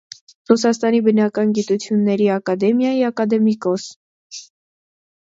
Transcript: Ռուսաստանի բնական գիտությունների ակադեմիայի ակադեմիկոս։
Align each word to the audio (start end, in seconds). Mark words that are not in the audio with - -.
Ռուսաստանի 0.51 1.01
բնական 1.07 1.53
գիտությունների 1.59 2.31
ակադեմիայի 2.39 3.07
ակադեմիկոս։ 3.13 3.89